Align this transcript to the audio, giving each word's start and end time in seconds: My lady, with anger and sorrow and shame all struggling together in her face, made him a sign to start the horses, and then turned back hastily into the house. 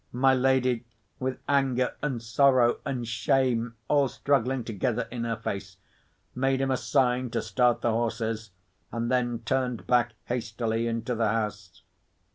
My 0.13 0.33
lady, 0.33 0.83
with 1.19 1.37
anger 1.47 1.95
and 2.01 2.23
sorrow 2.23 2.79
and 2.85 3.07
shame 3.07 3.75
all 3.87 4.07
struggling 4.07 4.63
together 4.63 5.07
in 5.11 5.25
her 5.25 5.35
face, 5.35 5.77
made 6.33 6.59
him 6.59 6.71
a 6.71 6.77
sign 6.77 7.29
to 7.29 7.41
start 7.43 7.81
the 7.81 7.91
horses, 7.91 8.49
and 8.91 9.11
then 9.11 9.41
turned 9.45 9.85
back 9.85 10.13
hastily 10.25 10.87
into 10.87 11.13
the 11.13 11.27
house. 11.29 11.83